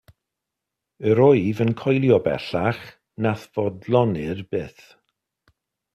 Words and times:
Yr 1.09 1.19
wyf 1.25 1.57
yn 1.65 1.73
coelio, 1.81 2.17
bellach, 2.27 2.81
na'th 3.21 3.45
foddlonir 3.53 4.39
byth. 4.51 4.85